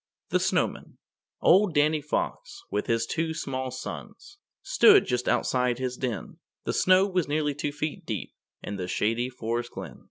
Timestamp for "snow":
6.73-7.05